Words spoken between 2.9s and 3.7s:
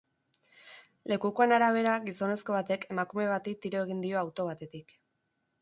emakume bati